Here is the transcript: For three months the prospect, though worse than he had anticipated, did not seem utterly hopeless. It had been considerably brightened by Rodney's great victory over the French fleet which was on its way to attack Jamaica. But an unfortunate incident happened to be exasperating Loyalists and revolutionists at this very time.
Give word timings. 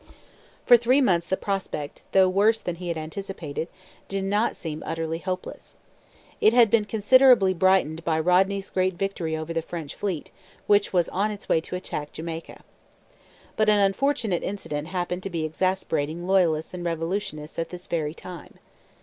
For 0.65 0.77
three 0.77 0.99
months 0.99 1.27
the 1.27 1.37
prospect, 1.37 2.01
though 2.11 2.27
worse 2.27 2.59
than 2.59 2.77
he 2.77 2.87
had 2.87 2.97
anticipated, 2.97 3.67
did 4.07 4.23
not 4.23 4.55
seem 4.55 4.81
utterly 4.83 5.19
hopeless. 5.19 5.77
It 6.41 6.53
had 6.53 6.71
been 6.71 6.85
considerably 6.85 7.53
brightened 7.53 8.03
by 8.03 8.19
Rodney's 8.19 8.71
great 8.71 8.95
victory 8.95 9.37
over 9.37 9.53
the 9.53 9.61
French 9.61 9.93
fleet 9.93 10.31
which 10.65 10.91
was 10.91 11.07
on 11.09 11.29
its 11.29 11.47
way 11.47 11.61
to 11.61 11.75
attack 11.75 12.13
Jamaica. 12.13 12.63
But 13.55 13.69
an 13.69 13.77
unfortunate 13.79 14.41
incident 14.41 14.87
happened 14.87 15.21
to 15.21 15.29
be 15.29 15.45
exasperating 15.45 16.25
Loyalists 16.25 16.73
and 16.73 16.83
revolutionists 16.83 17.59
at 17.59 17.69
this 17.69 17.85
very 17.85 18.15
time. 18.15 18.57